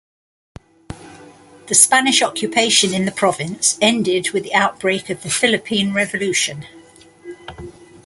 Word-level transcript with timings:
The 1.67 1.75
Spanish 1.75 2.23
occupation 2.23 2.91
in 2.91 3.05
the 3.05 3.11
province 3.11 3.77
ended 3.83 4.31
with 4.31 4.41
the 4.43 4.55
outbreak 4.55 5.11
of 5.11 5.21
the 5.21 5.29
Philippine 5.29 5.93
Revolution. 5.93 6.65